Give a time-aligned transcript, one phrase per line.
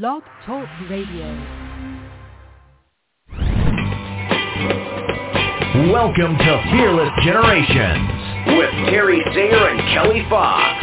[0.00, 1.26] Blog Talk Radio.
[5.92, 8.08] Welcome to Fearless Generations
[8.56, 10.82] with Terry Singer and Kelly Fox.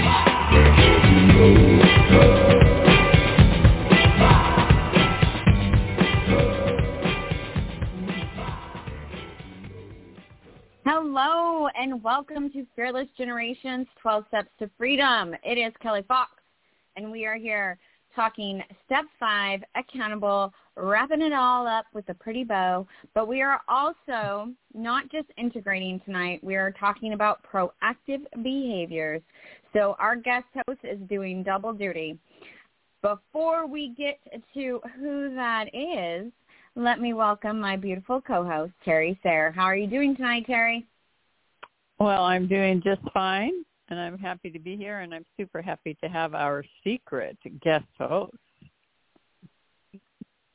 [10.85, 15.33] Hello and welcome to Fearless Generations 12 Steps to Freedom.
[15.43, 16.29] It is Kelly Fox
[16.95, 17.79] and we are here
[18.15, 22.87] talking step five, accountable, wrapping it all up with a pretty bow.
[23.13, 29.21] But we are also not just integrating tonight, we are talking about proactive behaviors.
[29.73, 32.17] So our guest host is doing double duty.
[33.01, 34.19] Before we get
[34.53, 36.31] to who that is,
[36.75, 39.51] let me welcome my beautiful co-host, Terry Sayre.
[39.51, 40.85] How are you doing tonight, Terry?
[41.99, 43.51] Well, I'm doing just fine,
[43.89, 47.85] and I'm happy to be here, and I'm super happy to have our secret guest
[47.97, 48.33] host.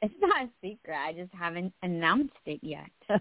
[0.03, 0.97] It's not a secret.
[0.97, 2.91] I just haven't announced it yet.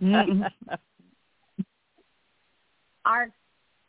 [3.06, 3.30] our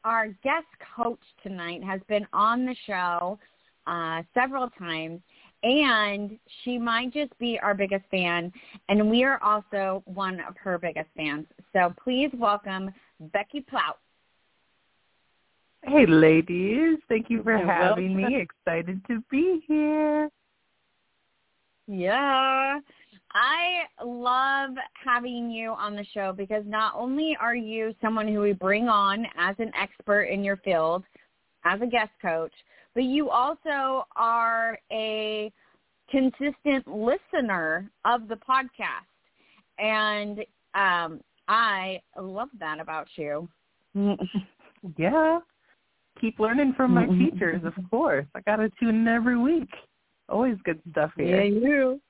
[0.05, 3.39] our guest coach tonight has been on the show
[3.87, 5.21] uh, several times,
[5.63, 8.53] and she might just be our biggest fan,
[8.89, 11.47] and we are also one of her biggest fans.
[11.73, 12.93] So please welcome
[13.33, 14.04] Becky Ploutz.
[15.87, 16.99] Hey, ladies.
[17.09, 18.35] Thank you for Hey, having welcome.
[18.35, 18.41] me.
[18.41, 20.31] Excited to be here.
[21.87, 22.81] Yeah.
[23.33, 24.71] I love
[25.05, 29.27] having you on the show because not only are you someone who we bring on
[29.37, 31.05] as an expert in your field,
[31.65, 32.53] as a guest coach,
[32.95, 35.53] but you also are a
[36.11, 39.09] consistent listener of the podcast.
[39.79, 40.39] And
[40.75, 43.49] um, I love that about you.
[44.99, 45.39] Yeah.
[46.21, 48.27] Keep learning from my teachers, of course.
[48.35, 49.69] I got to tune in every week.
[50.29, 51.43] Always good stuff here.
[51.43, 52.01] Yeah, you.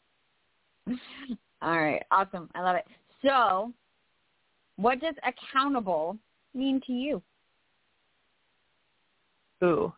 [1.62, 2.50] All right, awesome.
[2.54, 2.84] I love it.
[3.22, 3.72] So,
[4.76, 6.18] what does accountable
[6.54, 7.22] mean to you?
[9.62, 9.92] Ooh.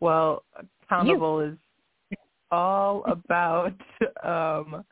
[0.00, 0.44] Well,
[0.82, 1.56] accountable is
[2.50, 3.74] all about
[4.24, 4.84] um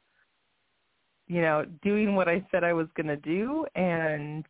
[1.31, 4.44] you know, doing what I said I was going to do and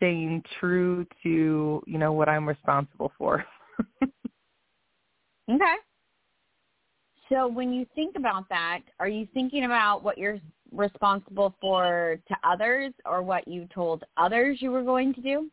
[0.00, 3.44] staying true to, you know, what I'm responsible for.
[5.50, 5.74] Okay.
[7.28, 10.38] So when you think about that, are you thinking about what you're
[10.72, 15.50] responsible for to others or what you told others you were going to do?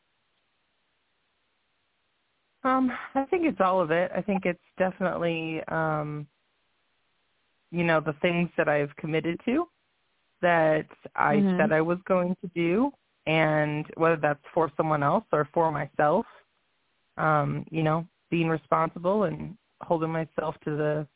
[2.63, 4.11] Um, I think it's all of it.
[4.15, 6.27] I think it's definitely um
[7.71, 9.67] you know, the things that I've committed to
[10.41, 11.57] that I Mhm.
[11.57, 12.93] said I was going to do
[13.27, 16.25] and whether that's for someone else or for myself,
[17.17, 21.07] um, you know, being responsible and holding myself to the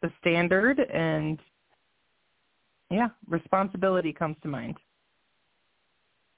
[0.00, 1.38] the standard and
[2.90, 4.76] yeah, responsibility comes to mind.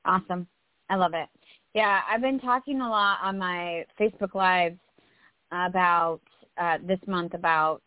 [0.04, 0.48] Awesome.
[0.90, 1.28] I love it.
[1.74, 4.80] Yeah, I've been talking a lot on my Facebook Lives
[5.52, 6.20] about
[6.58, 7.82] uh, this month about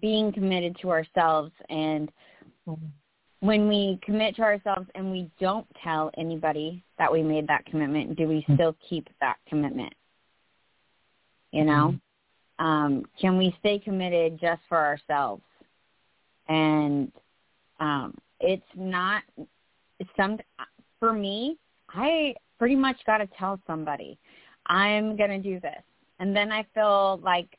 [0.00, 2.10] being committed to ourselves and
[3.40, 8.16] when we commit to ourselves and we don't tell anybody that we made that commitment,
[8.16, 9.92] do we still keep that commitment?
[11.50, 11.94] You know?
[12.58, 15.42] Um, can we stay committed just for ourselves?
[16.48, 17.10] And
[17.80, 19.22] um, it's not
[20.16, 20.38] some
[20.98, 21.56] for me,
[21.88, 24.18] I pretty much got to tell somebody
[24.66, 25.82] I'm going to do this.
[26.20, 27.58] And then I feel like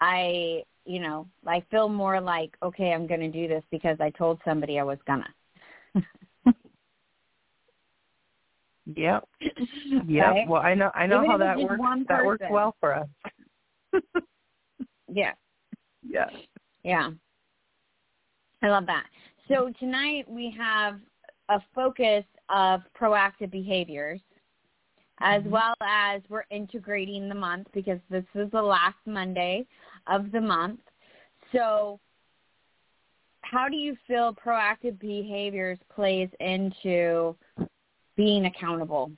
[0.00, 4.10] I, you know, I feel more like, okay, I'm going to do this because I
[4.10, 5.22] told somebody I was going
[5.94, 6.04] to.
[8.96, 9.28] Yep.
[10.06, 10.26] Yep.
[10.26, 10.48] Right?
[10.48, 11.80] Well, I know I know Even how that works.
[12.08, 13.08] That works well for us.
[15.08, 15.32] Yeah.
[16.08, 16.26] yeah.
[16.82, 17.10] Yeah.
[18.62, 19.04] I love that.
[19.48, 20.98] So tonight we have
[21.48, 24.20] a focus of proactive behaviors
[25.20, 25.50] as mm-hmm.
[25.50, 29.66] well as we're integrating the month because this is the last Monday
[30.10, 30.80] of the month.
[31.52, 31.98] So
[33.42, 37.34] how do you feel proactive behaviors plays into
[38.16, 39.10] being accountable?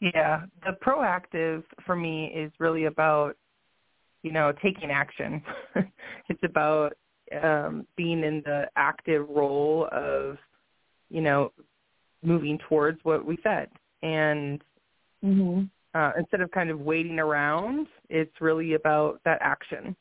[0.00, 3.36] Yeah, the proactive for me is really about,
[4.22, 5.42] you know, taking action.
[6.28, 6.94] it's about
[7.42, 10.38] um, being in the active role of,
[11.10, 11.52] you know,
[12.22, 13.68] moving towards what we said.
[14.02, 14.62] And
[15.24, 15.64] Mm-hmm.
[15.94, 19.96] Uh, instead of kind of waiting around, it's really about that action.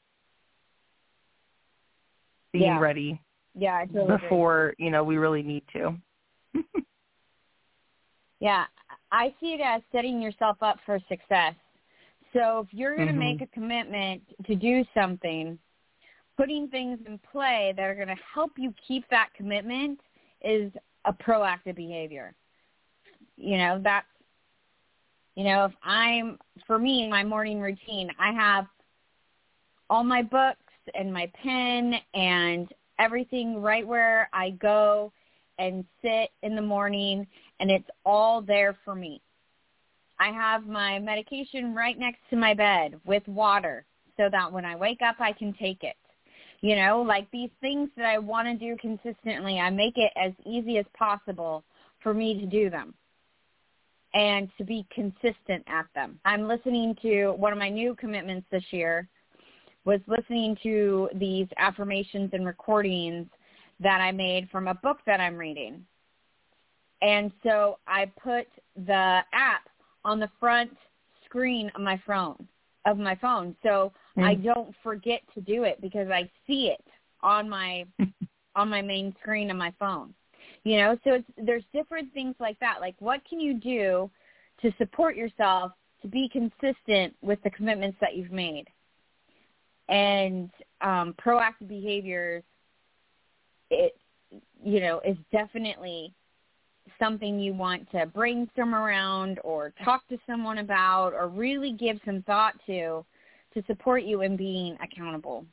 [2.54, 2.80] Being Yeah.
[2.80, 3.22] ready
[3.56, 4.18] Yeah, I totally agree.
[4.22, 5.96] before, you know, we really need to.
[8.40, 8.66] Yeah,
[9.12, 11.56] I see it as setting yourself up for success.
[12.32, 13.20] So if you're going to Mhm.
[13.20, 15.60] make a commitment to do something,
[16.38, 20.00] putting things in play that are going to help you keep that commitment
[20.42, 20.72] is
[21.06, 22.34] a proactive behavior.
[23.36, 24.08] You know, that's
[25.40, 26.38] you know, if I'm
[26.68, 28.68] for me my morning routine, I have
[29.90, 30.60] all my books
[30.94, 32.68] and my pen and
[33.00, 35.14] everything right where I go
[35.58, 37.26] and sit in the morning
[37.62, 39.22] and it's all there for me.
[40.20, 43.86] I have my medication right next to my bed with water
[44.18, 45.96] so that when I wake up I can take it.
[46.60, 50.34] You know, like these things that I want to do consistently, I make it as
[50.46, 51.64] easy as possible
[52.04, 52.94] for me to do them
[54.14, 56.20] and to be consistent at them.
[56.26, 59.08] I'm listening to one of my new commitments this year
[59.86, 63.28] was listening to these affirmations and recordings
[63.80, 65.86] that I made from a book that I'm reading.
[67.02, 69.70] And so I put the app
[70.04, 70.76] on the front
[71.26, 72.48] screen of my phone
[72.86, 74.26] of my phone so Mm.
[74.26, 76.86] I don't forget to do it because I see it
[77.22, 77.86] on my
[78.56, 80.14] on my main screen of my phone.
[80.64, 82.82] You know, so it's there's different things like that.
[82.82, 84.10] Like what can you do
[84.62, 85.72] to support yourself
[86.02, 88.66] to be consistent with the commitments that you've made?
[89.88, 90.50] And
[90.82, 92.44] um proactive behaviors
[93.70, 93.96] it
[94.64, 96.14] you know is definitely
[96.98, 102.22] something you want to brainstorm around or talk to someone about or really give some
[102.24, 103.06] thought to
[103.54, 105.46] to support you in being accountable.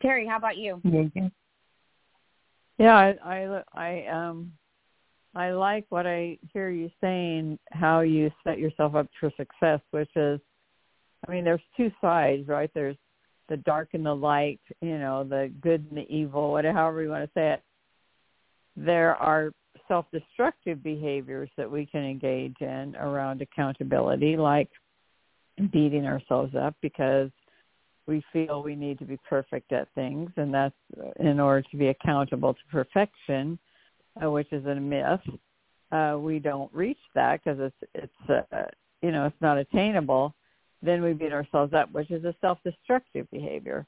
[0.00, 0.80] Terry, how about you?
[2.78, 2.96] Yeah.
[2.96, 4.52] I, I, I, um,
[5.34, 7.58] I like what I hear you saying.
[7.72, 10.40] How you set yourself up for success, which is,
[11.26, 12.70] I mean, there's two sides, right?
[12.74, 12.96] There's
[13.48, 14.60] the dark and the light.
[14.80, 17.62] You know, the good and the evil, whatever, however you want to say it.
[18.76, 19.50] There are
[19.88, 24.68] self-destructive behaviors that we can engage in around accountability, like
[25.72, 27.30] beating ourselves up because
[28.08, 30.74] we feel we need to be perfect at things, and that's
[31.20, 33.58] in order to be accountable to perfection,
[34.20, 35.20] uh, which is a myth.
[35.92, 38.62] Uh, we don't reach that because it's it's uh,
[39.02, 40.34] you know it's not attainable.
[40.82, 43.86] Then we beat ourselves up, which is a self-destructive behavior.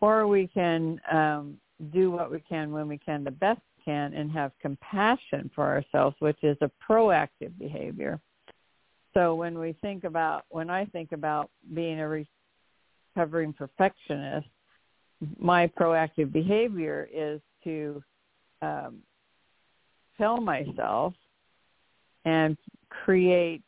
[0.00, 1.56] Or we can um,
[1.92, 5.64] do what we can when we can the best we can and have compassion for
[5.64, 8.18] ourselves, which is a proactive behavior.
[9.14, 12.28] So when we think about when I think about being a re-
[13.16, 14.46] recovering perfectionist,
[15.38, 18.02] my proactive behavior is to
[18.62, 18.98] um,
[20.18, 21.14] tell myself
[22.24, 22.56] and
[22.90, 23.62] create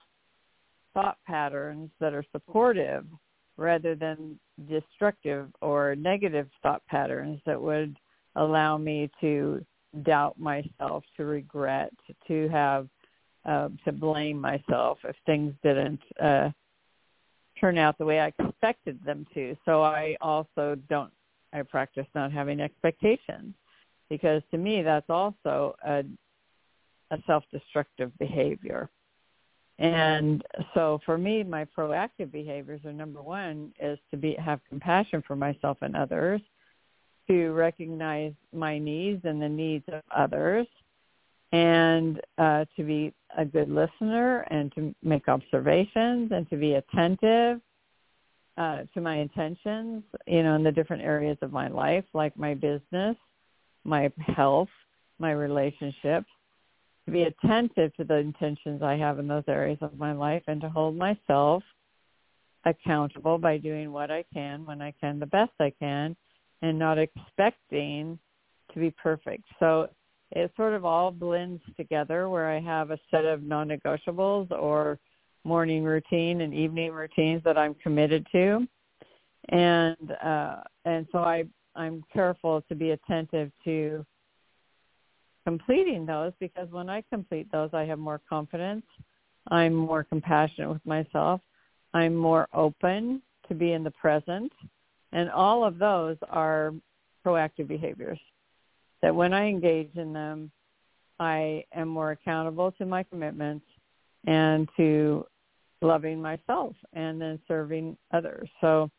[0.92, 3.06] thought patterns that are supportive
[3.56, 7.96] rather than destructive or negative thought patterns that would
[8.36, 9.64] allow me to
[10.02, 11.92] doubt myself, to regret,
[12.26, 12.88] to have
[13.46, 16.50] uh, to blame myself if things didn't uh,
[17.60, 19.56] turn out the way I expected them to.
[19.64, 21.12] So I also don't,
[21.52, 23.54] I practice not having expectations
[24.10, 26.04] because to me that's also a,
[27.10, 28.88] a self-destructive behavior.
[29.78, 30.42] And
[30.74, 35.36] so for me, my proactive behaviors are number one is to be have compassion for
[35.36, 36.40] myself and others,
[37.28, 40.66] to recognize my needs and the needs of others,
[41.52, 47.60] and uh, to be a good listener and to make observations and to be attentive
[48.58, 52.54] uh, to my intentions, you know, in the different areas of my life, like my
[52.54, 53.16] business,
[53.84, 54.68] my health,
[55.18, 56.26] my relationships,
[57.06, 60.60] to be attentive to the intentions I have in those areas of my life and
[60.60, 61.62] to hold myself
[62.64, 66.16] accountable by doing what I can when I can the best I can
[66.60, 68.18] and not expecting
[68.74, 69.44] to be perfect.
[69.58, 69.88] So
[70.32, 74.98] it sort of all blends together where I have a set of non-negotiables or
[75.44, 78.66] morning routine and evening routines that I'm committed to.
[79.50, 81.44] And uh and so I
[81.74, 84.04] I'm careful to be attentive to
[85.46, 88.84] completing those because when I complete those I have more confidence.
[89.50, 91.40] I'm more compassionate with myself.
[91.94, 94.52] I'm more open to be in the present.
[95.12, 96.74] And all of those are
[97.24, 98.18] proactive behaviors
[99.02, 100.50] that when I engage in them,
[101.20, 103.66] I am more accountable to my commitments
[104.26, 105.26] and to
[105.80, 108.48] loving myself and then serving others.
[108.60, 108.90] So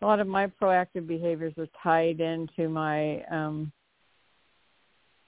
[0.00, 3.72] a lot of my proactive behaviors are tied into my um,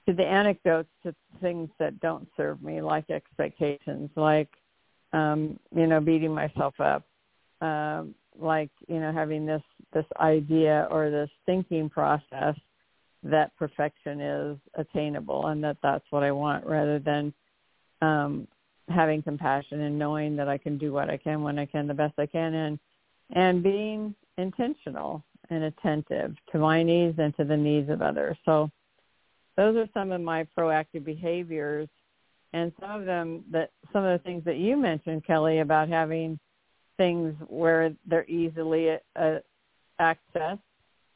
[0.07, 4.49] to the anecdotes to things that don't serve me, like expectations, like
[5.13, 7.03] um, you know beating myself up,
[7.61, 9.63] um, like you know having this
[9.93, 12.55] this idea or this thinking process
[13.25, 17.33] that perfection is attainable and that that's what I want rather than
[18.01, 18.47] um
[18.87, 21.93] having compassion and knowing that I can do what I can when I can the
[21.93, 22.79] best I can and
[23.31, 28.37] and being intentional and attentive to my needs and to the needs of others.
[28.45, 28.69] So
[29.57, 31.87] those are some of my proactive behaviors
[32.53, 36.39] and some of them that some of the things that you mentioned Kelly about having
[36.97, 39.39] things where they're easily uh,
[39.99, 40.59] accessed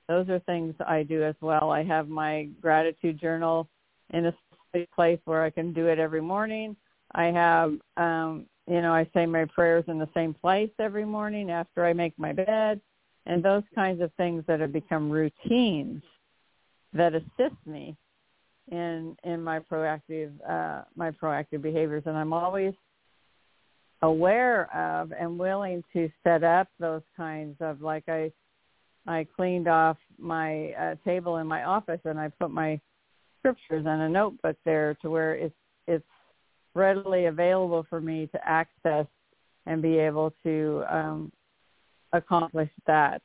[0.09, 1.69] those are things I do as well.
[1.69, 3.69] I have my gratitude journal
[4.09, 4.33] in a
[4.95, 6.75] place where I can do it every morning.
[7.13, 11.51] I have, um, you know, I say my prayers in the same place every morning
[11.51, 12.81] after I make my bed,
[13.27, 16.01] and those kinds of things that have become routines
[16.93, 17.95] that assist me
[18.71, 22.73] in in my proactive uh, my proactive behaviors, and I'm always
[24.01, 28.31] aware of and willing to set up those kinds of like I
[29.09, 32.79] I cleaned off my uh, table in my office and I put my
[33.39, 35.55] scriptures and a notebook there to where it's
[35.87, 36.05] it's
[36.75, 39.07] readily available for me to access
[39.65, 41.31] and be able to um,
[42.13, 43.21] accomplish that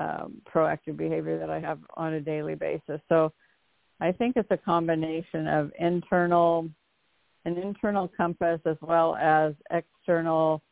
[0.00, 3.00] um, proactive behavior that I have on a daily basis.
[3.08, 3.32] So
[4.00, 6.68] I think it's a combination of internal
[7.44, 10.62] an internal compass as well as external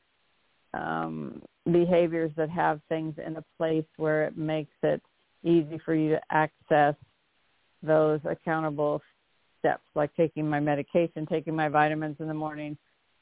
[0.75, 5.03] um, behaviors that have things in a place where it makes it
[5.43, 6.95] easy for you to access
[7.83, 9.01] those accountable
[9.59, 12.77] steps, like taking my medication, taking my vitamins in the morning,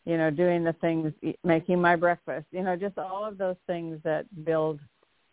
[0.05, 1.13] you know, doing the things,
[1.45, 4.81] making my breakfast, you know, just all of those things that build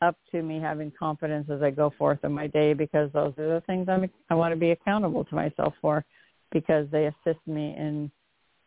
[0.02, 3.56] up to me having confidence as I go forth in my day because those are
[3.56, 6.06] the things I'm, I want to be accountable to myself for
[6.52, 8.12] because they assist me in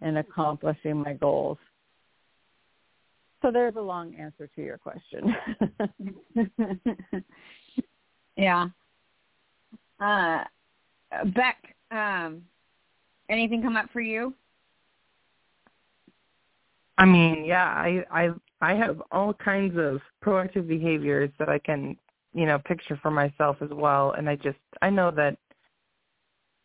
[0.03, 1.59] in accomplishing my goals.
[3.43, 5.35] So there's a long answer to your question.
[8.37, 8.69] yeah.
[10.01, 10.45] Uh,
[11.35, 12.43] Beck, um,
[13.29, 14.33] anything come up for you?
[16.99, 18.31] I mean, yeah, I I
[18.61, 21.97] I have all kinds of proactive behaviors that I can,
[22.33, 25.37] you know, picture for myself as well and I just I know that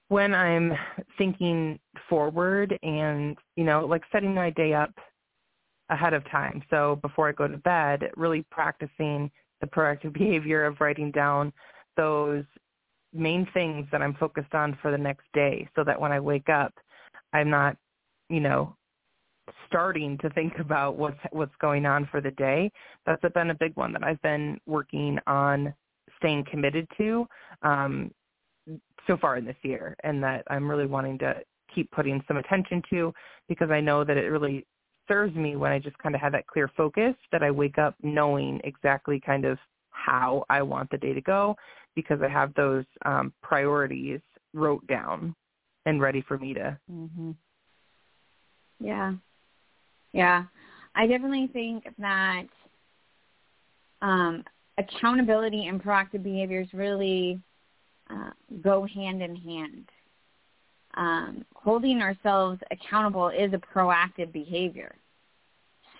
[0.10, 0.74] when I'm
[1.18, 4.92] thinking forward and, you know, like setting my day up
[5.90, 6.62] ahead of time.
[6.70, 11.54] So before I go to bed, really practicing the proactive behavior of writing down
[11.96, 12.44] those
[13.14, 16.50] main things that I'm focused on for the next day so that when I wake
[16.50, 16.74] up,
[17.34, 17.78] I'm not,
[18.30, 18.76] you know,
[19.68, 22.72] starting to think about what's what's going on for the day.
[23.06, 25.74] That's been a big one that I've been working on
[26.18, 27.28] staying committed to
[27.62, 28.12] um,
[29.06, 31.36] so far in this year, and that I'm really wanting to
[31.74, 33.14] keep putting some attention to
[33.48, 34.66] because I know that it really
[35.08, 37.96] serves me when I just kind of have that clear focus that I wake up
[38.04, 39.58] knowing exactly kind of
[39.92, 41.56] how I want the day to go
[41.96, 44.20] because I have those um, priorities
[44.54, 45.36] wrote down
[45.86, 46.78] and ready for me to.
[46.92, 47.32] Mm-hmm.
[48.80, 49.14] Yeah,
[50.14, 50.44] yeah.
[50.96, 52.48] I definitely think that
[54.02, 54.44] um,
[54.78, 57.40] accountability and proactive behaviors really
[58.10, 59.90] uh, go hand in hand
[60.98, 64.96] um, holding ourselves accountable is a proactive behavior.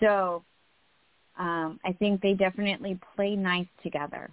[0.00, 0.44] So
[1.38, 4.28] um, I think they definitely play nice together.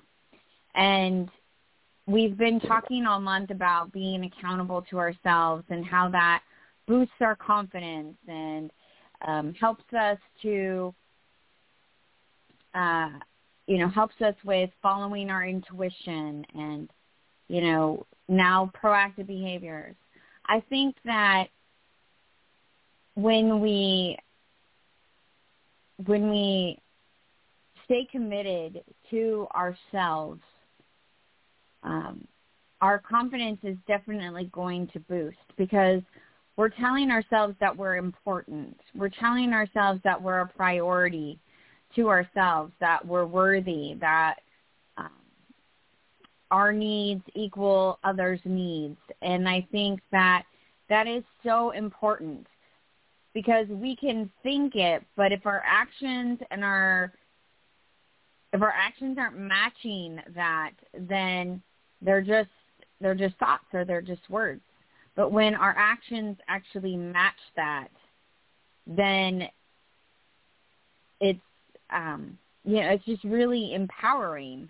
[0.73, 1.29] And
[2.07, 6.41] we've been talking all month about being accountable to ourselves and how that
[6.87, 8.71] boosts our confidence and
[9.25, 10.93] um, helps us to,
[12.73, 13.09] uh,
[13.67, 16.89] you know, helps us with following our intuition and,
[17.47, 19.95] you know, now proactive behaviors.
[20.47, 21.47] I think that
[23.15, 24.17] when we
[26.05, 26.77] when we
[27.85, 30.41] stay committed to ourselves,
[31.83, 32.27] um,
[32.81, 36.01] our confidence is definitely going to boost because
[36.57, 38.77] we're telling ourselves that we're important.
[38.95, 41.39] We're telling ourselves that we're a priority
[41.95, 44.35] to ourselves, that we're worthy, that
[46.51, 48.97] our needs equal others' needs.
[49.21, 50.43] And I think that
[50.89, 52.47] that is so important
[53.33, 57.11] because we can think it, but if our actions and our
[58.53, 61.61] if our actions aren't matching that, then
[62.01, 62.49] they're just
[63.01, 64.61] they're just thoughts or they're just words.
[65.15, 67.89] But when our actions actually match that,
[68.87, 69.49] then
[71.19, 71.39] it's
[71.89, 74.69] um you know, it's just really empowering.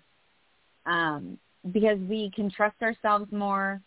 [0.86, 1.38] Um
[1.72, 3.80] because we can trust ourselves more.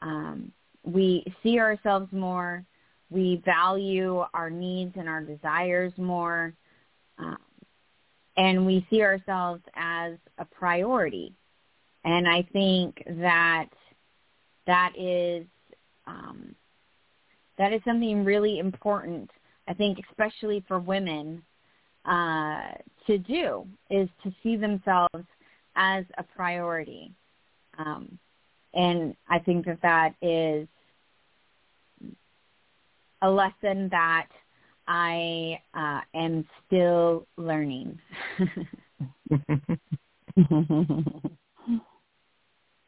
[0.00, 0.52] Um,
[0.84, 2.64] we see ourselves more.
[3.10, 6.54] We value our needs and our desires more.
[7.18, 7.38] Um,
[8.36, 11.34] and we see ourselves as a priority.
[12.04, 13.68] And I think that
[14.66, 15.46] that is
[16.06, 16.54] um,
[17.58, 19.30] that is something really important.
[19.68, 21.42] I think, especially for women,
[22.04, 22.72] uh,
[23.06, 25.24] to do is to see themselves
[25.76, 27.12] as a priority.
[27.78, 28.18] Um,
[28.74, 30.66] and I think that that is
[33.22, 34.28] a lesson that
[34.88, 37.98] I uh, am still learning.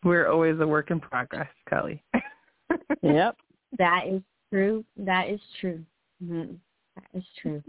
[0.05, 2.03] We're always a work in progress, Kelly.
[3.03, 3.37] yep.
[3.79, 4.85] That is true.
[4.97, 5.85] That is true.
[6.23, 6.55] Mm-hmm.
[6.97, 7.63] That is true.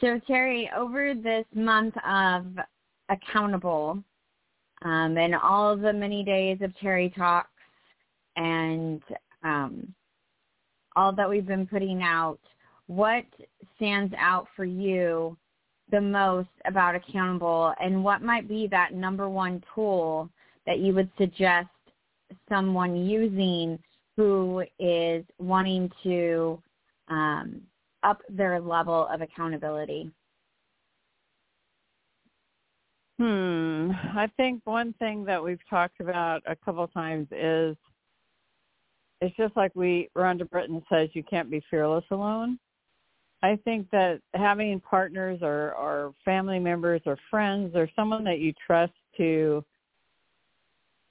[0.00, 2.46] So Terry, over this month of
[3.10, 4.02] accountable,
[4.82, 7.50] um, and all the many days of Terry talks,
[8.36, 9.02] and
[9.42, 9.94] um,
[10.96, 12.38] all that we've been putting out,
[12.86, 13.24] what
[13.76, 15.36] stands out for you
[15.90, 20.30] the most about accountable, and what might be that number one tool
[20.66, 21.68] that you would suggest
[22.48, 23.78] someone using
[24.16, 26.62] who is wanting to
[27.08, 27.60] um,
[28.02, 30.10] up their level of accountability?
[33.20, 33.90] Hmm.
[34.16, 37.76] I think one thing that we've talked about a couple of times is
[39.20, 42.58] it's just like we Rhonda Britten says you can't be fearless alone.
[43.42, 48.54] I think that having partners or, or family members or friends or someone that you
[48.66, 49.62] trust to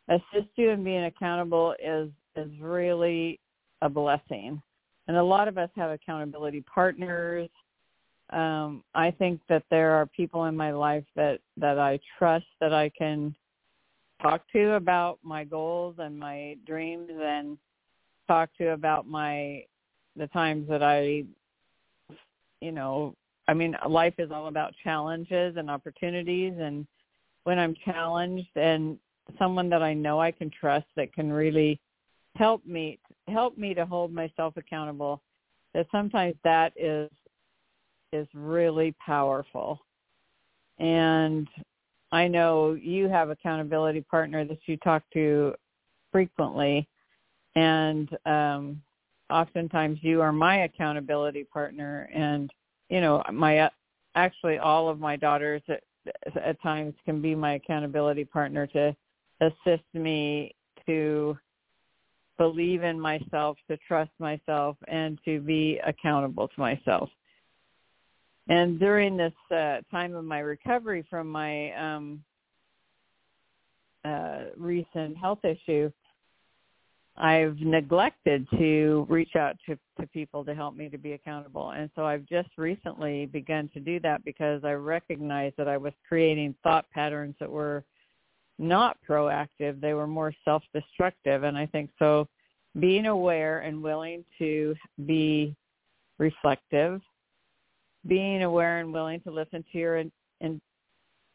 [0.08, 3.40] assist you in being accountable is is really
[3.84, 4.60] a blessing.
[5.08, 7.50] And a lot of us have accountability partners.
[8.32, 12.74] Um, I think that there are people in my life that, that I trust that
[12.74, 13.36] I can
[14.22, 17.58] talk to about my goals and my dreams and
[18.28, 19.64] talk to about my
[20.16, 21.24] the times that I
[22.62, 23.16] you know,
[23.48, 26.54] I mean life is all about challenges and opportunities.
[26.60, 26.86] And
[27.44, 28.98] when I'm challenged and
[29.38, 31.80] someone that I know I can trust that can really
[32.36, 35.22] help me help me to hold myself accountable
[35.74, 37.10] that sometimes that is
[38.12, 39.80] is really powerful
[40.80, 41.48] and
[42.12, 45.54] i know you have accountability partner that you talk to
[46.12, 46.88] frequently
[47.56, 48.82] and um
[49.30, 52.52] oftentimes you are my accountability partner and
[52.90, 53.70] you know my
[54.16, 55.84] actually all of my daughters at,
[56.44, 58.96] at times can be my accountability partner to
[59.42, 60.54] assist me
[60.86, 61.38] to
[62.38, 67.10] believe in myself, to trust myself, and to be accountable to myself.
[68.50, 72.24] And during this uh, time of my recovery from my um,
[74.04, 75.92] uh, recent health issue,
[77.16, 81.72] I've neglected to reach out to, to people to help me to be accountable.
[81.72, 85.94] And so I've just recently begun to do that because I recognized that I was
[86.08, 87.86] creating thought patterns that were–
[88.60, 89.80] not proactive.
[89.80, 91.44] They were more self-destructive.
[91.44, 92.28] And I think so
[92.80, 95.56] being aware and willing to be
[96.20, 97.02] reflective,
[98.10, 100.60] being aware and willing to listen to your in, in,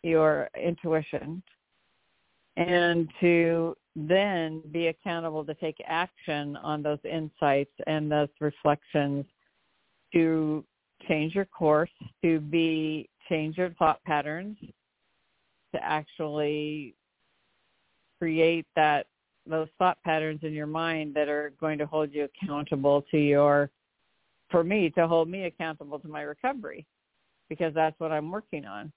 [0.03, 1.43] your intuition
[2.57, 9.25] and to then be accountable to take action on those insights and those reflections
[10.13, 10.65] to
[11.09, 11.91] change your course,
[12.23, 14.57] to be change your thought patterns,
[15.75, 16.95] to actually
[18.19, 19.07] create that
[19.47, 23.71] those thought patterns in your mind that are going to hold you accountable to your
[24.55, 26.87] for me to hold me accountable to my recovery
[27.49, 28.93] because that's what I'm working on.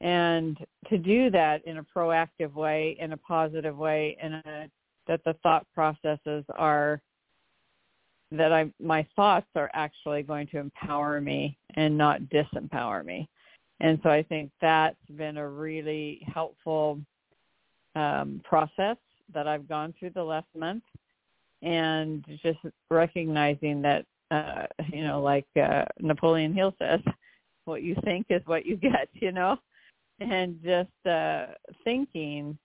[0.00, 0.56] And
[0.88, 4.68] to do that in a proactive way, in a positive way, in a
[5.06, 7.02] that the thought processes are
[8.32, 13.28] that I my thoughts are actually going to empower me and not disempower me.
[13.80, 16.98] And so I think that's been a really helpful
[17.94, 18.96] um, process
[19.34, 20.84] that I've gone through the last month,
[21.60, 27.00] and just recognizing that uh, you know, like uh, Napoleon Hill says,
[27.64, 29.56] what you think is what you get, you know,
[30.20, 31.46] and just uh,
[31.84, 32.56] thinking,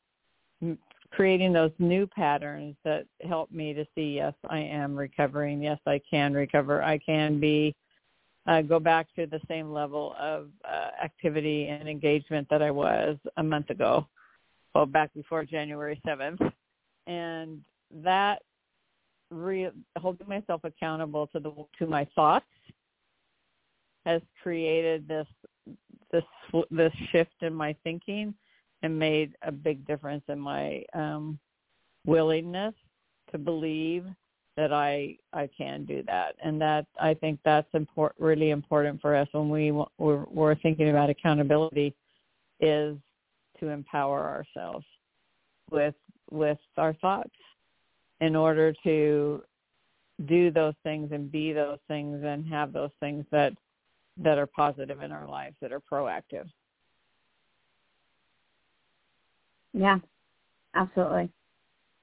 [1.12, 5.62] creating those new patterns that help me to see, yes, I am recovering.
[5.62, 6.84] Yes, I can recover.
[6.84, 7.76] I can be
[8.48, 13.18] uh, go back to the same level of uh, activity and engagement that I was
[13.38, 14.08] a month ago
[14.74, 16.52] well back before January 7th,
[17.08, 17.62] and
[18.04, 18.42] that
[19.32, 22.46] re- holding myself accountable to the to my thoughts
[24.06, 25.28] has created this
[26.12, 26.24] this
[26.70, 28.34] this shift in my thinking
[28.84, 31.40] and made a big difference in my um,
[32.06, 32.74] willingness
[33.32, 34.06] to believe
[34.58, 39.16] that I I can do that, and that I think that's important, really important for
[39.16, 41.96] us when we we're, we're thinking about accountability,
[42.60, 42.98] is
[43.60, 44.86] to empower ourselves
[45.70, 45.96] with
[46.30, 47.32] with our thoughts
[48.22, 49.44] in order to
[50.28, 53.54] do those things and be those things and have those things that
[54.18, 56.46] that are positive in our lives that are proactive.
[59.74, 59.98] Yeah,
[60.76, 61.30] absolutely.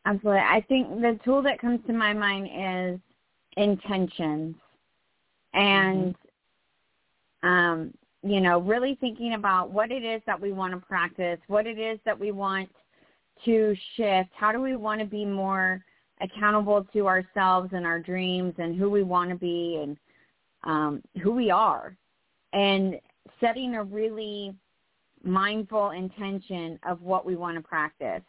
[0.04, 0.40] Absolutely.
[0.40, 3.00] I think the tool that comes to my mind is
[3.56, 4.56] intentions.
[5.52, 6.16] And
[7.44, 7.48] mm-hmm.
[7.48, 11.66] um, you know, really thinking about what it is that we want to practice, what
[11.66, 12.68] it is that we want
[13.44, 15.84] to shift, how do we want to be more
[16.20, 19.96] accountable to ourselves and our dreams and who we want to be and
[20.64, 21.96] um, who we are.
[22.52, 22.98] And
[23.40, 24.54] setting a really
[25.22, 28.22] mindful intention of what we want to practice.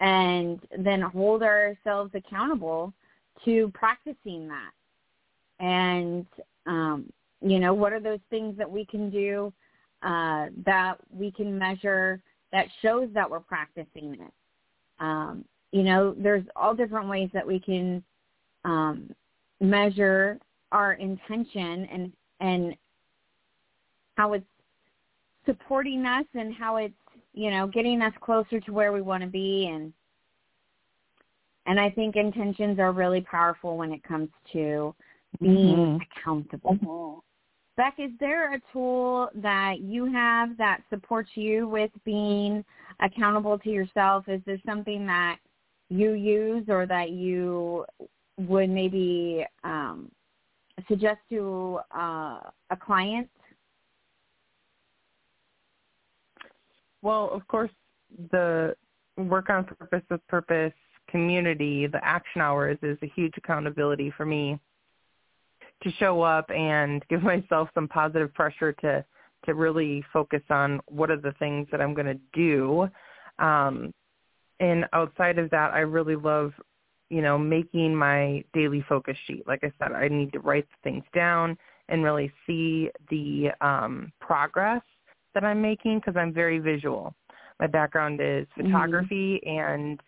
[0.00, 2.92] And then hold ourselves accountable
[3.44, 4.72] to practicing that.
[5.58, 6.26] And
[6.66, 9.52] um, you know what are those things that we can do
[10.02, 12.20] uh, that we can measure
[12.52, 14.32] that shows that we're practicing it?
[14.98, 18.02] Um, you know, there's all different ways that we can
[18.64, 19.10] um,
[19.60, 20.38] measure
[20.72, 22.76] our intention and and
[24.16, 24.44] how it's
[25.46, 26.94] supporting us and how it's
[27.32, 29.92] you know getting us closer to where we want to be and
[31.66, 34.94] and I think intentions are really powerful when it comes to
[35.40, 35.98] being mm-hmm.
[36.20, 36.74] accountable.
[36.74, 37.18] Mm-hmm.
[37.76, 42.64] Beck, is there a tool that you have that supports you with being
[43.00, 44.24] accountable to yourself?
[44.28, 45.38] Is there something that
[45.88, 47.84] you use or that you
[48.38, 50.10] would maybe um,
[50.88, 53.28] suggest to uh, a client?
[57.02, 57.70] Well, of course,
[58.30, 58.74] the
[59.16, 60.72] work on purpose with purpose
[61.08, 64.58] community, the action hours is a huge accountability for me
[65.82, 69.04] to show up and give myself some positive pressure to
[69.44, 72.88] to really focus on what are the things that I'm going to do.
[73.38, 73.94] Um,
[74.60, 76.52] and outside of that, I really love,
[77.10, 79.46] you know, making my daily focus sheet.
[79.46, 81.56] Like I said, I need to write things down
[81.88, 84.82] and really see the um, progress
[85.34, 87.14] that I'm making because I'm very visual.
[87.60, 88.66] My background is mm-hmm.
[88.66, 89.58] photography mm-hmm.
[89.58, 90.00] and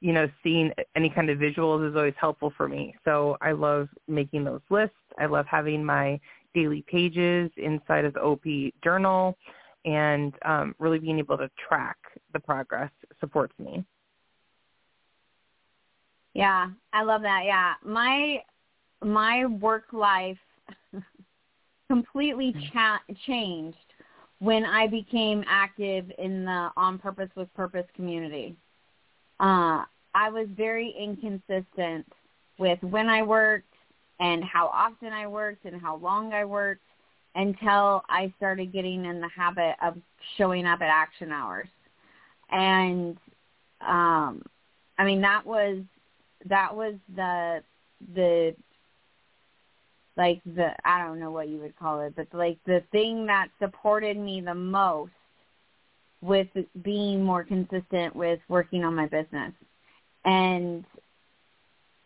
[0.00, 2.94] you know, seeing any kind of visuals is always helpful for me.
[3.04, 4.96] So I love making those lists.
[5.18, 6.18] I love having my
[6.54, 8.44] daily pages inside of the OP
[8.82, 9.36] journal
[9.84, 11.96] and um, really being able to track
[12.32, 13.84] the progress supports me.
[16.34, 17.42] Yeah, I love that.
[17.44, 18.42] Yeah, my
[19.02, 20.38] my work life
[21.90, 23.76] completely cha- changed
[24.38, 28.56] when I became active in the On Purpose with Purpose community.
[29.38, 32.06] Uh, I was very inconsistent
[32.58, 33.74] with when I worked
[34.18, 36.84] and how often I worked and how long I worked
[37.34, 39.96] until I started getting in the habit of
[40.36, 41.68] showing up at action hours.
[42.50, 43.16] And
[43.80, 44.42] um
[44.98, 45.78] I mean that was
[46.46, 47.62] that was the
[48.14, 48.54] the
[50.16, 53.48] like the I don't know what you would call it, but like the thing that
[53.58, 55.12] supported me the most
[56.20, 56.48] with
[56.82, 59.52] being more consistent with working on my business.
[60.24, 60.84] And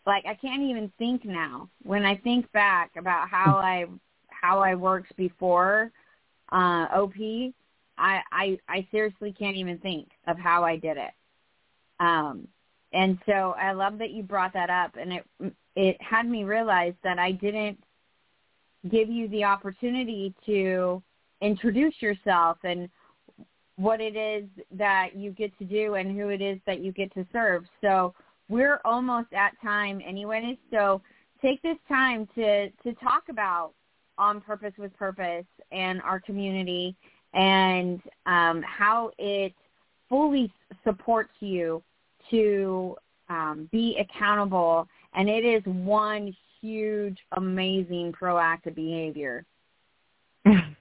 [0.06, 1.68] like I can't even think now.
[1.82, 3.86] When I think back about how I
[4.44, 5.90] how I worked before
[6.52, 7.14] uh, OP,
[7.96, 11.12] I, I I seriously can't even think of how I did it.
[12.00, 12.46] Um,
[12.92, 15.24] and so I love that you brought that up, and it
[15.76, 17.82] it had me realize that I didn't
[18.90, 21.02] give you the opportunity to
[21.40, 22.88] introduce yourself and
[23.76, 27.12] what it is that you get to do and who it is that you get
[27.14, 27.64] to serve.
[27.80, 28.14] So
[28.48, 30.58] we're almost at time anyway.
[30.70, 31.00] So
[31.40, 33.72] take this time to to talk about
[34.18, 36.94] on purpose with purpose and our community
[37.32, 39.52] and um, how it
[40.08, 40.52] fully
[40.84, 41.82] supports you
[42.30, 42.96] to
[43.28, 44.86] um, be accountable.
[45.14, 49.44] And it is one huge, amazing proactive behavior.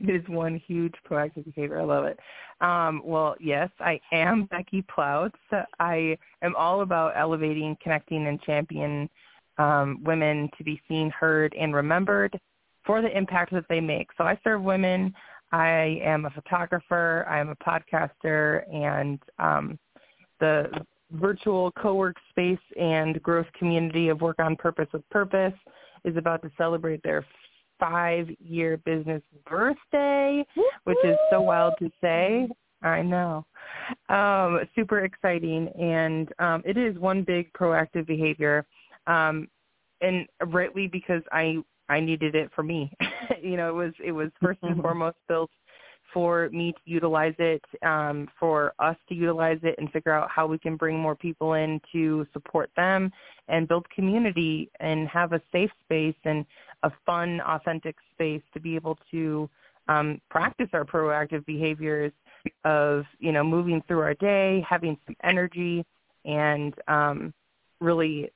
[0.00, 1.80] It is one huge proactive behavior.
[1.80, 2.18] I love it.
[2.60, 5.32] Um, well, yes, I am Becky Ploutz.
[5.80, 9.08] I am all about elevating, connecting, and championing
[9.58, 12.38] um, women to be seen, heard, and remembered
[12.84, 14.08] for the impact that they make.
[14.16, 15.12] So I serve women.
[15.52, 17.26] I am a photographer.
[17.28, 19.78] I am a podcaster, and um,
[20.40, 20.70] the
[21.12, 25.54] virtual co-work space and growth community of Work on Purpose with Purpose
[26.04, 27.24] is about to celebrate their
[27.80, 30.44] five-year business birthday,
[30.84, 32.48] which is so wild to say.
[32.82, 33.44] I know.
[34.08, 38.66] Um, super exciting, and um, it is one big proactive behavior
[39.06, 39.48] um,
[40.00, 41.56] and rightly because I
[41.88, 42.92] I needed it for me.
[43.42, 45.50] you know, it was it was first and foremost built
[46.12, 50.46] for me to utilize it, um, for us to utilize it and figure out how
[50.46, 53.12] we can bring more people in to support them
[53.48, 56.46] and build community and have a safe space and
[56.82, 59.48] a fun, authentic space to be able to
[59.88, 62.12] um, practice our proactive behaviors
[62.64, 65.84] of, you know, moving through our day, having some energy
[66.24, 67.34] and um,
[67.80, 68.30] really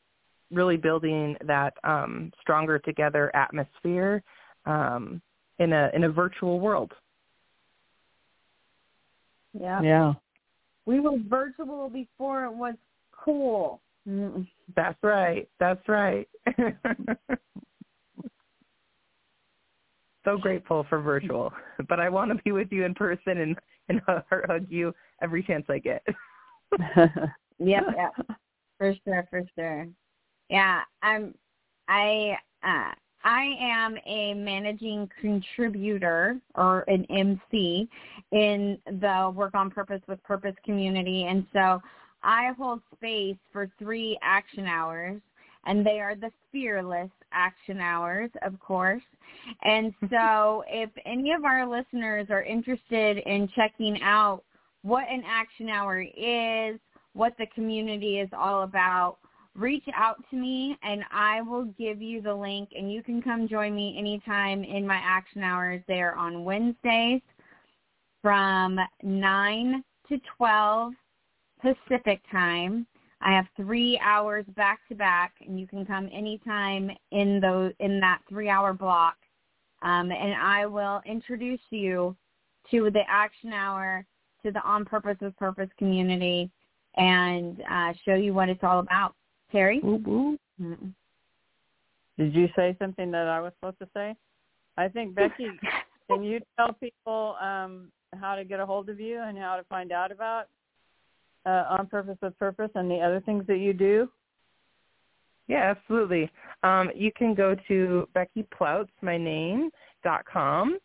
[0.52, 4.22] really building that um, stronger together atmosphere
[4.66, 5.20] um,
[5.58, 6.92] in a in a virtual world.
[9.58, 9.82] Yeah.
[9.82, 10.12] Yeah.
[10.86, 12.74] We were virtual before it was
[13.12, 13.80] cool.
[14.08, 14.46] Mm-mm.
[14.74, 15.48] That's right.
[15.60, 16.28] That's right.
[20.24, 21.52] so grateful for virtual,
[21.88, 23.56] but I want to be with you in person and
[23.88, 26.02] and hug you every chance I get.
[27.58, 28.12] yep, yep.
[28.78, 29.86] For sure, for sure.
[30.52, 31.34] Yeah, I'm
[31.88, 32.92] I uh
[33.24, 37.88] I am a managing contributor or an MC
[38.32, 41.24] in the Work on Purpose with Purpose community.
[41.24, 41.80] And so
[42.22, 45.22] I hold space for three action hours,
[45.64, 49.02] and they are the fearless action hours, of course.
[49.62, 54.42] And so if any of our listeners are interested in checking out
[54.82, 56.78] what an action hour is,
[57.14, 59.16] what the community is all about,
[59.54, 63.48] reach out to me and I will give you the link and you can come
[63.48, 67.20] join me anytime in my action hours there on Wednesdays
[68.22, 70.92] from 9 to 12
[71.60, 72.86] Pacific time.
[73.20, 78.00] I have three hours back to back and you can come anytime in those in
[78.00, 79.16] that three hour block.
[79.82, 82.16] Um, and I will introduce you
[82.70, 84.06] to the action hour,
[84.44, 86.50] to the On Purpose with Purpose community,
[86.96, 89.14] and uh, show you what it's all about.
[89.52, 89.80] Terry?
[89.84, 90.78] Ooh, ooh.
[92.18, 94.16] Did you say something that I was supposed to say?
[94.76, 95.48] I think Becky,
[96.10, 97.88] can you tell people um,
[98.18, 100.46] how to get a hold of you and how to find out about
[101.46, 104.08] uh, On Purpose with Purpose and the other things that you do?
[105.48, 106.30] Yeah, absolutely.
[106.62, 109.70] Um, you can go to Becky Ploutz, my name,
[110.04, 110.78] dot com,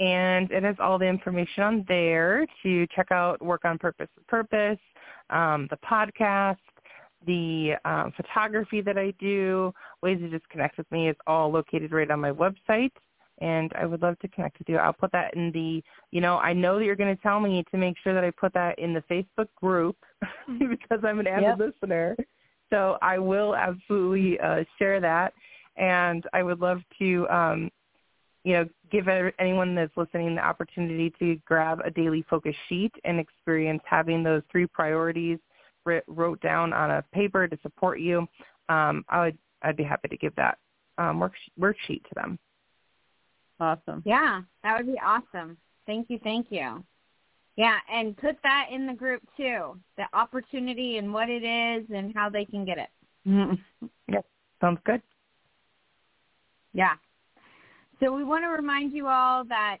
[0.00, 4.26] and it has all the information on there to check out Work on Purpose with
[4.26, 4.78] Purpose,
[5.30, 6.56] um, the podcast,
[7.26, 11.92] the um, photography that I do, ways to just connect with me is all located
[11.92, 12.92] right on my website.
[13.40, 14.76] And I would love to connect with you.
[14.76, 15.82] I'll put that in the,
[16.12, 18.30] you know, I know that you're going to tell me to make sure that I
[18.30, 19.96] put that in the Facebook group
[20.58, 21.58] because I'm an avid yep.
[21.58, 22.16] listener.
[22.70, 25.34] So I will absolutely uh, share that.
[25.76, 27.70] And I would love to, um,
[28.44, 29.08] you know, give
[29.40, 34.42] anyone that's listening the opportunity to grab a daily focus sheet and experience having those
[34.52, 35.38] three priorities–
[36.06, 38.26] wrote down on a paper to support you,
[38.68, 40.58] um, I would I'd be happy to give that
[40.98, 42.38] um, work, worksheet to them.
[43.60, 44.02] Awesome.
[44.04, 45.56] Yeah, that would be awesome.
[45.86, 46.84] Thank you, thank you.
[47.56, 52.12] Yeah, and put that in the group too, the opportunity and what it is and
[52.14, 52.88] how they can get it.
[54.08, 54.26] Yep,
[54.60, 55.00] sounds good.
[56.72, 56.94] Yeah.
[58.00, 59.78] So we want to remind you all that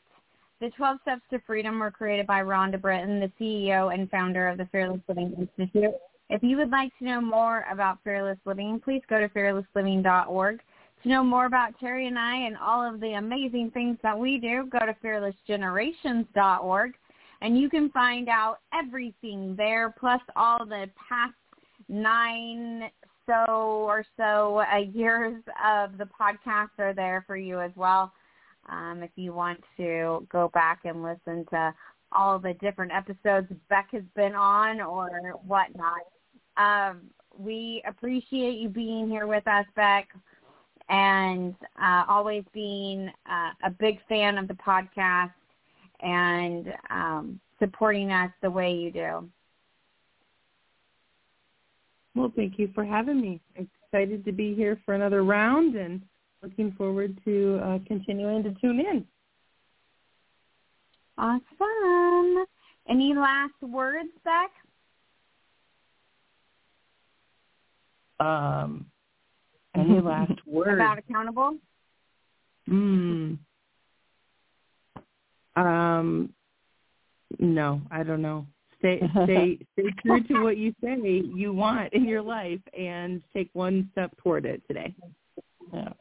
[0.60, 4.58] the 12 Steps to Freedom were created by Rhonda Britten, the CEO and founder of
[4.58, 5.94] the Fearless Living Institute.
[6.30, 10.60] If you would like to know more about Fearless Living, please go to fearlessliving.org.
[11.02, 14.38] To know more about Terry and I and all of the amazing things that we
[14.38, 16.94] do, go to fearlessgenerations.org.
[17.42, 21.34] And you can find out everything there, plus all the past
[21.88, 22.90] nine
[23.26, 28.12] so or so uh, years of the podcast are there for you as well
[28.68, 31.74] um, if you want to go back and listen to
[32.12, 35.10] all the different episodes Beck has been on or
[35.46, 36.02] whatnot.
[36.56, 37.02] Um,
[37.36, 40.08] we appreciate you being here with us, Beck,
[40.88, 45.32] and uh, always being uh, a big fan of the podcast
[46.00, 49.28] and um, supporting us the way you do.
[52.14, 53.40] Well, thank you for having me.
[53.56, 56.00] Excited to be here for another round and
[56.44, 59.04] looking forward to uh, continuing to tune in.
[61.16, 62.44] Awesome.
[62.88, 64.50] Any last words, Beck?
[68.20, 68.86] Um,
[69.74, 71.56] any last words about accountable?
[72.66, 73.34] Hmm.
[75.56, 76.32] Um.
[77.38, 78.46] No, I don't know.
[78.78, 83.50] Stay, stay, stay true to what you say you want in your life, and take
[83.54, 84.94] one step toward it today.
[85.72, 85.92] Yeah.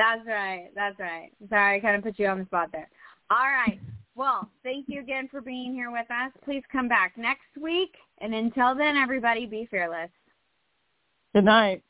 [0.00, 0.70] That's right.
[0.74, 1.30] That's right.
[1.50, 2.88] Sorry, I kind of put you on the spot there.
[3.30, 3.78] All right.
[4.14, 6.32] Well, thank you again for being here with us.
[6.42, 7.92] Please come back next week.
[8.18, 10.08] And until then, everybody, be fearless.
[11.34, 11.82] Good night.